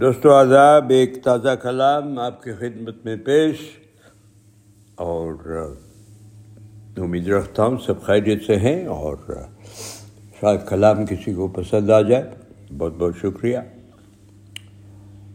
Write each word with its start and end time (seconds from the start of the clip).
دوستو 0.00 0.32
آداب 0.32 0.90
ایک 0.90 1.22
تازہ 1.24 1.48
کلام 1.62 2.18
آپ 2.18 2.42
کی 2.42 2.52
خدمت 2.52 3.04
میں 3.04 3.16
پیش 3.16 3.56
اور 4.94 5.34
امید 6.96 7.28
رکھتا 7.28 7.64
ہوں 7.64 7.78
سب 7.86 8.02
خیریت 8.02 8.42
سے 8.46 8.56
ہیں 8.56 8.86
اور 8.86 9.16
شاید 10.40 10.60
کلام 10.68 11.06
کسی 11.06 11.34
کو 11.34 11.48
پسند 11.48 11.90
آ 11.90 12.00
جائے۔ 12.00 12.24
بہت 12.78 12.92
بہت 12.98 13.14
شکریہ۔ 13.22 13.58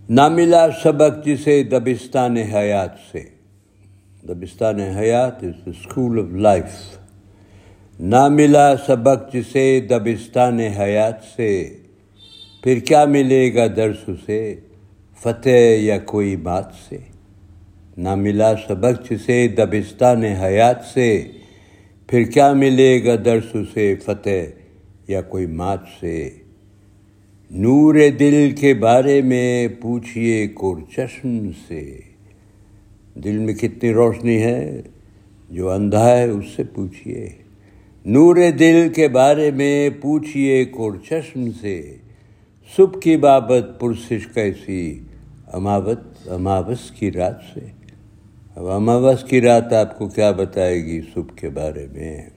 نہ 0.09 0.27
ملا 0.27 0.67
سبق 0.83 1.25
جسے 1.25 1.63
دبستان 1.63 2.37
حیات 2.37 2.91
سے۔ 3.11 3.23
دبستان 4.27 4.79
حیات 4.79 5.43
is 5.43 5.65
the 5.65 5.69
school 5.69 6.19
of 6.19 6.33
life 6.33 6.99
نہ 7.99 8.27
ملا 8.27 8.77
سبق 8.77 9.33
جسے 9.33 9.79
دبستان 9.79 10.59
حیات 10.59 11.23
سے۔ 11.35 11.77
پھر 12.63 12.79
کیا 12.79 13.05
ملے 13.05 13.53
گا 13.55 13.67
درس 13.67 14.09
سے 14.25 14.55
فتح 15.17 15.49
یا 15.77 15.97
کوئی 15.99 16.35
بات 16.35 16.65
سے؟ 16.89 16.97
نہ 17.97 18.15
ملا 18.15 18.53
سبق 18.55 19.11
جسے 19.11 19.47
دبستان 19.47 20.23
حیات 20.23 20.75
سے۔ 20.93 21.23
پھر 22.07 22.23
کیا 22.23 22.53
ملے 22.53 23.05
گا 23.05 23.15
درس 23.25 23.57
سے 23.73 23.95
فتح 23.95 24.63
یا 25.07 25.21
کوئی 25.21 25.45
مات 25.45 25.79
سے؟ 25.99 26.29
نور 27.51 27.95
دل 28.19 28.51
کے 28.59 28.73
بارے 28.73 29.21
میں 29.21 29.67
پوچھئے 29.81 30.47
کور 30.47 30.77
چشم 30.95 31.51
سے۔ 31.67 31.99
دل 33.15 33.37
میں 33.37 33.53
کتنی 33.53 33.93
روشنی 33.93 34.41
ہے 34.41 34.81
جو 35.49 35.69
اندھا 35.69 36.17
ہے 36.17 36.29
اس 36.29 36.45
سے 36.55 36.63
پوچھئے۔ 36.63 37.29
نور 38.05 38.35
دل 38.59 38.89
کے 38.95 39.07
بارے 39.07 39.51
میں 39.51 39.89
پوچھئے 40.01 40.65
کور 40.65 40.93
چشم 41.09 41.51
سے۔ 41.61 41.95
صبح 42.75 42.99
کی 42.99 43.17
بابت 43.17 43.79
پرسش 43.79 44.27
کیسی؟ 44.33 44.99
اماوت، 45.47 45.99
اماوس 46.25 46.91
کی 46.91 47.11
رات 47.11 47.35
سے۔ 47.53 47.59
اب 48.55 48.67
اماوس 48.67 49.23
کی 49.23 49.41
رات 49.41 49.73
آپ 49.73 49.97
کو 49.97 50.07
کیا 50.07 50.31
بتائے 50.31 50.85
گی 50.85 51.01
صبح 51.13 51.35
کے 51.35 51.49
بارے 51.49 51.87
میں؟ 51.91 52.29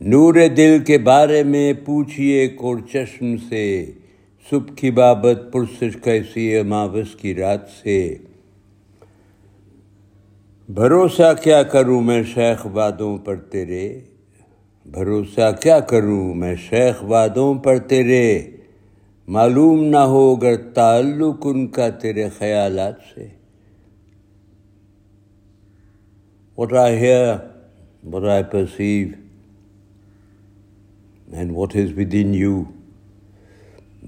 نور 0.00 0.34
دل 0.56 0.78
کے 0.86 0.98
بارے 0.98 1.42
میں 1.42 1.72
پوچھئے 1.84 2.48
کور 2.48 2.76
چشم 2.92 3.36
سے۔ 3.48 3.90
صبح 4.50 4.74
کی 4.76 4.90
بابت 4.90 5.52
پرسش 5.52 5.96
کیسی 6.04 6.56
اماوس 6.56 7.14
کی 7.14 7.34
رات 7.34 7.68
سے؟ 7.82 8.14
بھروسہ 10.68 11.32
کیا 11.42 11.62
کروں 11.62 12.00
میں 12.00 12.22
شیخ 12.22 12.66
وادوں 12.72 13.18
پر 13.18 13.36
تیرے؟ 13.36 13.98
بھروسہ 14.86 15.52
کیا 15.60 15.80
کروں 15.80 16.34
میں 16.34 16.54
شیخ 16.54 17.04
وادوں 17.04 17.54
پر 17.54 17.78
تیرے؟ 17.78 18.42
معلوم 19.28 19.84
نہ 19.84 19.96
ہو 19.96 20.34
اگر 20.34 20.56
تعلق 20.56 21.46
ان 21.46 21.66
کا 21.66 21.88
تیرے 21.88 22.28
خیالات 22.28 22.94
سے۔ 23.14 23.26
What 26.58 26.72
I 26.72 26.96
hear, 26.96 27.38
what 28.12 28.24
I 28.24 28.42
perceive, 28.42 29.08
and 31.40 31.54
what 31.54 31.74
is 31.74 31.92
within 31.92 32.32
you, 32.34 32.54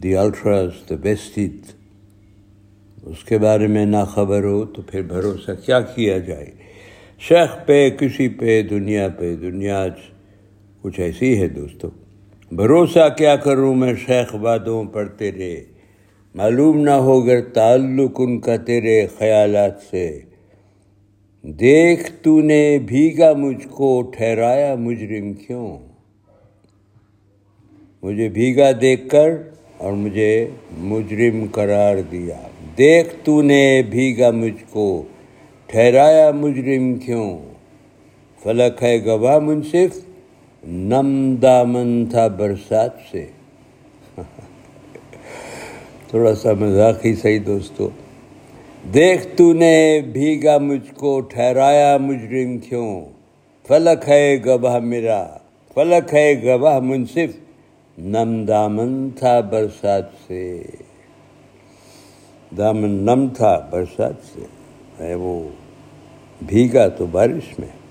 the 0.02 0.16
ultras, 0.16 0.78
the 0.91 0.96
vested, 1.02 1.74
اس 3.02 3.24
کے 3.24 3.39
بارے 3.39 3.66
میں 3.66 3.84
نہ 3.86 4.05
خبر 4.14 4.44
ہو 4.44 4.64
تو 4.64 4.83
پھر 4.83 5.02
بھروسہ 5.02 5.50
کیا 5.66 5.80
کیا 5.80 6.19
جائے 6.19 6.50
شیخ 7.19 7.66
پہ 7.66 7.91
کسی 7.91 8.28
پہ 8.28 8.62
دنیا 8.62 9.08
پہ 9.08 9.36
دنیا 9.36 9.86
کچھ 10.83 11.00
ایسی 11.00 11.41
ہے 11.41 11.48
دوستوں 11.48 11.91
بھروسہ 12.53 13.09
کیا 13.17 13.37
کروں 13.37 13.75
میں 13.75 13.95
شیخ 14.07 14.35
بادوں 14.35 14.85
پر 14.85 15.09
تیرے؟ 15.09 15.57
معلوم 16.35 16.81
نہ 16.81 16.91
ہو 16.91 17.27
گر 17.27 17.41
تعلق 17.41 18.11
ان 18.19 18.41
کا 18.41 18.57
تیرے 18.57 19.07
خیالات 19.19 19.73
سے۔ 19.91 20.21
دیکھ 21.42 22.13
تو 22.23 22.41
نے 22.41 22.79
بھیگا 22.87 23.33
مجھ 23.33 23.69
کو، 23.69 24.03
ٹھہرایا 24.03 24.75
مجرم 24.75 25.33
کیوں؟ 25.33 25.79
مجھے 28.03 28.29
بھیگا 28.29 28.70
دیکھ 28.81 29.08
کر 29.08 29.31
اور 29.79 29.92
مجھے 29.92 30.48
مجرم 30.79 31.47
قرار 31.53 31.97
دیا۔ 32.13 32.41
دیکھ 32.79 33.14
تو 33.25 33.42
نے 33.42 33.83
بھیگا 33.91 34.31
مجھ 34.31 34.64
کو، 34.70 35.03
ٹھہرایا 35.67 36.31
مجرم 36.31 36.95
کیوں؟ 36.95 37.39
فلک 38.42 38.83
ہے 38.83 39.05
گواہ 39.05 39.39
منصف 39.39 40.08
نم 40.70 41.34
دامن 41.42 42.06
تھا 42.11 42.27
برسات 42.29 42.90
سے۔ 43.11 43.27
تھوڑا 46.08 46.34
سا 46.34 46.52
مذاقی 46.52 47.14
صحیح 47.14 47.39
دوستو۔ 47.46 47.89
دیکھ 48.95 49.36
تو 49.36 49.52
نے 49.52 50.01
بھیگا 50.12 50.58
مجھ 50.58 50.95
کو، 50.95 51.20
ٹھہرایا 51.20 51.96
مجرم 51.96 52.58
کیوں؟ 52.58 53.05
فلک 53.68 54.08
ہے 54.08 54.36
گواہ 54.46 54.78
میرا، 54.78 55.27
فلک 55.74 56.14
ہے 56.14 56.42
گواہ 56.45 56.78
منصف۔ 56.78 57.36
نم 57.98 58.45
دامن 58.45 59.11
تھا 59.11 59.40
برسات 59.40 60.05
سے۔ 60.27 60.62
دامن 62.58 62.90
نم 62.90 63.28
تھا 63.36 63.68
برسات 63.70 64.14
سے۔ 64.34 65.14
وہ 65.14 65.48
بھیگا 66.46 66.89
تو 66.89 67.07
بارش 67.07 67.58
میں۔ 67.58 67.88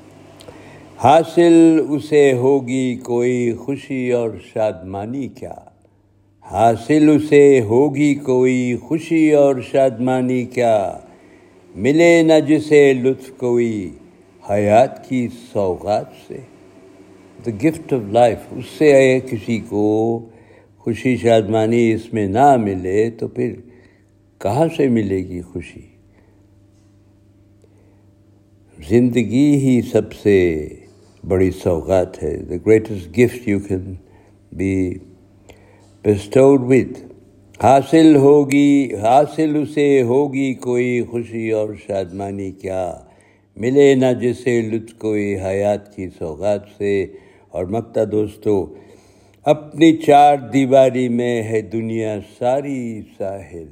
حاصل 1.00 1.80
اسے 1.90 2.34
ہوگی 2.34 2.96
کوئی 2.96 3.54
خوشی 3.54 4.12
اور 4.12 4.30
شادمانی 4.54 5.28
کیا؟ 5.28 5.56
حاصل 6.52 7.10
اسے 7.10 7.62
ہوگی 7.62 8.16
کوئی 8.16 8.76
خوشی 8.76 9.32
اور 9.32 9.56
شادمانی 9.72 10.46
کیا؟ 10.46 10.98
ملے 11.76 12.24
نہ 12.24 12.40
جسے 12.48 12.94
لطف 12.94 13.32
کوئی 13.38 13.90
حیات 14.50 15.10
کی 15.10 15.28
سوغات 15.54 16.06
سے۔ 16.28 16.38
دا 17.46 17.52
گفٹ 17.64 17.94
آف 17.94 18.02
لائف 18.12 18.38
اس 18.52 18.66
سے 18.78 18.94
آئے 18.94 19.20
کسی 19.20 19.60
کو 19.60 20.26
خوشی 20.78 21.18
شادمانی 21.18 21.92
اس 21.92 22.14
میں 22.14 22.28
نہ 22.28 22.56
ملے 22.56 23.10
تو 23.10 23.28
پھر 23.28 23.54
کہاں 24.40 24.68
سے 24.78 24.88
ملے 24.88 25.18
گی 25.18 25.42
خوشی؟ 25.42 25.82
زندگی 28.90 29.56
ہی 29.56 29.82
سب 29.82 30.14
سے 30.14 30.68
بڑی 31.28 31.52
سوغات 31.52 32.24
ہے۔ 32.24 32.38
The 32.38 32.56
greatest 32.66 33.18
gift 33.18 33.48
you 33.48 33.60
can 33.60 33.94
be 34.52 34.94
bestowed 36.06 36.62
with 36.62 37.06
حاصل 37.64 38.16
ہوگی، 38.16 38.90
حاصل 39.02 39.56
اسے 39.62 40.02
ہوگی 40.02 40.54
کوئی 40.54 41.02
خوشی 41.02 41.52
اور 41.52 41.70
شادمانی۔ 41.88 42.52
کیا 42.52 42.94
ملے 43.56 43.96
نہ 43.96 44.14
جسے 44.22 44.62
لطف، 44.62 44.94
کوئی 44.94 45.38
حیات 45.40 45.96
کی 45.96 46.10
سوغات 46.20 46.62
سے۔ 46.78 47.06
اور 47.50 47.66
مکتا 47.66 48.02
دوستو، 48.12 48.76
اپنی 49.44 49.98
چار 49.98 50.38
دیواری 50.54 51.10
میں 51.10 51.44
ہے 51.44 51.62
دنیا 51.62 52.20
ساری 52.40 53.02
ساحل۔ 53.18 53.66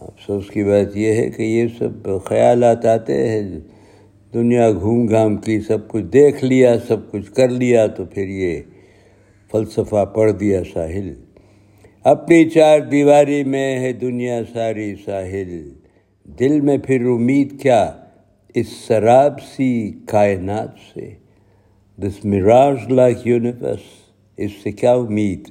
افسوس 0.00 0.50
کی 0.50 0.64
بات 0.64 0.96
یہ 0.96 1.12
ہے 1.12 1.30
کہ 1.30 1.42
یہ 1.42 1.66
سب 1.78 2.24
خیالات 2.24 2.84
آتے 2.84 3.28
ہیں۔ 3.28 3.60
دنیا 4.34 4.72
گھوم 4.72 5.06
گھام 5.06 5.36
کی 5.36 5.60
سب 5.60 5.88
کچھ 5.88 6.04
دیکھ 6.04 6.44
لیا، 6.44 6.76
سب 6.88 7.10
کچھ 7.10 7.32
کر 7.32 7.48
لیا 7.48 7.86
تو 7.86 8.04
پھر 8.04 8.28
یہ 8.28 8.60
فلسفہ 9.52 10.04
پڑھ 10.04 10.32
دیا 10.32 10.62
ساحل۔ 10.74 11.14
اپنی 12.04 12.44
چار 12.44 12.80
دیواری 12.80 13.44
میں 13.44 13.78
ہے 13.78 13.92
دنیا 13.92 14.40
ساری 14.52 14.94
ساحل۔ 15.04 15.70
دل 16.24 16.60
میں 16.60 16.78
پھر 16.78 17.00
امید 17.00 17.60
کیا 17.60 17.92
اس 18.54 18.68
سراب 18.68 19.42
سی 19.42 19.92
کائنات 20.06 20.70
سے۔ 20.94 21.10
دس 22.02 22.24
مراج 22.24 22.92
لائک 22.92 23.18
یونیورس 23.24 24.10
اس 24.36 24.50
سے 24.62 24.72
کیا 24.72 24.94
امید؟ 24.94 25.48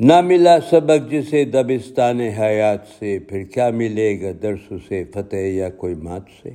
نہ 0.00 0.20
ملا 0.20 0.60
سبق 0.70 1.10
جسے 1.10 1.44
دبستان 1.44 2.20
حیات 2.20 2.78
سے، 2.98 3.18
پھر 3.18 3.42
کیا 3.42 3.70
ملے 3.70 4.20
گا 4.22 4.30
درس 4.42 4.72
سے 4.88 5.04
فتح 5.04 5.36
یا 5.36 5.70
کوئی 5.70 5.94
مات 5.94 6.22
سے؟ 6.42 6.50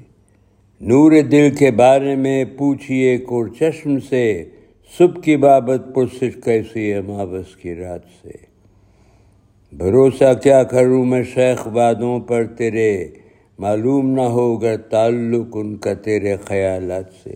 نور 0.82 1.12
دل 1.32 1.50
کے 1.60 1.72
بارے 1.72 2.16
میں 2.16 2.46
پوچھئے 2.58 3.18
کور 3.18 3.48
چشم 3.60 4.00
سے، 4.00 4.44
صبح 4.98 5.22
کی 5.22 5.38
بابت 5.38 5.96
پرسش 5.96 6.36
کیسی 6.44 6.94
ہے 6.94 7.02
کی 7.62 7.76
رات 7.76 8.02
سے؟ 8.22 8.32
بھروسہ 9.74 10.34
کیا 10.44 10.64
کروں 10.64 11.06
میں 11.06 11.24
شیخ 11.24 11.68
بادوں 11.68 12.20
پر 12.20 12.44
تیرے؟ 12.44 13.08
معلوم 13.60 14.10
نہ 14.10 14.22
ہوگا 14.22 14.76
تعلق 14.76 15.48
ان 15.54 15.76
کا 15.76 15.94
تیرے 15.94 16.36
خیالات 16.36 17.06
سے۔ 17.24 17.34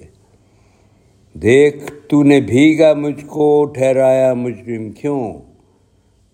دیکھ، 1.33 1.91
تو 2.07 2.23
نے 2.23 2.41
بھیگا 2.41 2.93
مجھ 2.93 3.25
کو، 3.25 3.65
ٹھہرایا 3.65 4.33
مجرم 4.33 4.91
کیوں؟ 4.91 5.48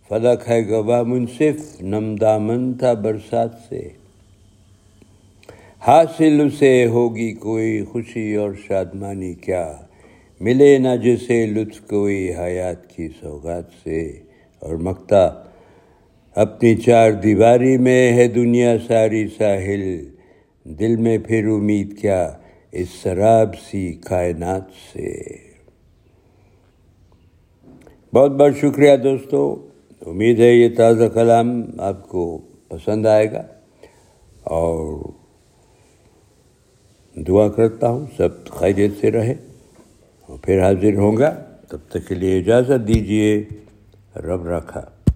فلک 0.10 0.50
ہے 0.50 0.70
گواہ 0.70 1.04
منصف، 1.04 1.82
نم 1.82 2.16
دامن 2.16 2.74
تھا 2.74 2.94
برسات 2.94 3.50
سے۔ 3.70 3.90
حاصل 5.88 6.42
اسے 6.42 6.86
ہوگی 6.86 7.34
کوئی 7.34 7.84
خوشی 7.84 8.36
اور 8.36 8.52
شادمانی 8.68 9.34
کیا؟ 9.34 9.74
ملے 10.40 10.78
نہ 10.78 10.96
جسے 11.04 11.46
لطف 11.46 11.82
کوئی 11.82 12.32
حیات 12.36 12.96
کی 12.96 13.08
سوگات 13.08 13.64
سے۔ 13.84 14.20
اور 14.60 14.76
مکتا، 14.76 15.30
اپنی 16.36 16.76
چار 16.76 17.12
دیواری 17.12 17.78
میں 17.78 18.14
ہے 18.14 18.28
دنیا 18.28 18.78
ساری 18.88 19.28
ساحل۔ 19.28 20.06
دل 20.64 20.96
میں 20.96 21.18
پھر 21.18 21.48
امید 21.48 22.00
کیا 22.00 22.34
اس 22.72 22.88
شراب 23.04 23.56
سی 23.56 23.94
کائنات 23.94 24.64
سے۔ 24.94 25.22
بہت 28.14 28.32
بہت 28.32 28.58
شکریہ 28.62 28.96
دوستو۔ 28.96 29.68
امید 30.06 30.40
ہے 30.40 30.54
یہ 30.54 30.76
تازہ 30.76 31.04
کلام 31.14 31.64
آپ 31.80 32.10
کو 32.10 32.38
پسند 32.68 33.06
آئے 33.06 33.32
گا 33.32 33.42
اور 34.44 35.12
دعا 37.16 37.48
کرتا 37.48 37.90
ہوں 37.90 38.06
سب 38.18 38.48
خیریت 38.50 38.92
سے 39.02 39.12
رہے 39.12 39.34
اور 40.28 40.38
پھر 40.42 40.64
حاضر 40.64 40.98
ہوں 40.98 41.18
گا 41.18 41.30
تب 41.70 41.78
تک 41.90 42.08
کے 42.08 42.16
لیے 42.16 42.40
اجازت 42.40 42.88
دیجیے 42.88 43.44
رب 44.16 44.48
رکھا۔ 44.48 44.82